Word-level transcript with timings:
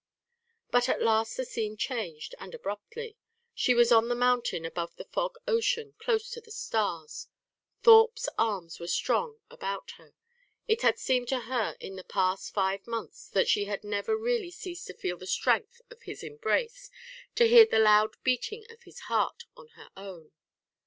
But 0.71 0.89
at 0.89 0.99
last 1.03 1.37
the 1.37 1.45
scene 1.45 1.77
changed, 1.77 2.33
and 2.39 2.55
abruptly. 2.55 3.17
She 3.53 3.75
was 3.75 3.91
on 3.91 4.07
the 4.07 4.15
mountain 4.15 4.65
above 4.65 4.95
the 4.95 5.05
fog 5.05 5.37
ocean, 5.47 5.93
close 5.99 6.31
to 6.31 6.41
the 6.41 6.49
stars. 6.49 7.27
Thorpe's 7.83 8.27
arms 8.35 8.79
were 8.79 8.87
strong 8.87 9.37
about 9.51 9.91
her. 9.97 10.15
It 10.67 10.81
had 10.81 10.97
seemed 10.97 11.27
to 11.27 11.41
her 11.41 11.77
in 11.79 11.97
the 11.97 12.03
past 12.03 12.51
five 12.51 12.87
months 12.87 13.27
that 13.29 13.47
she 13.47 13.65
had 13.65 13.83
never 13.83 14.17
really 14.17 14.49
ceased 14.49 14.87
to 14.87 14.95
feel 14.95 15.17
the 15.19 15.27
strength 15.27 15.83
of 15.91 16.01
his 16.01 16.23
embrace, 16.23 16.89
to 17.35 17.47
hear 17.47 17.67
the 17.67 17.77
loud 17.77 18.17
beating 18.23 18.65
of 18.71 18.81
his 18.81 19.01
heart 19.01 19.43
on 19.55 19.67
her 19.75 19.91
own. 19.95 20.31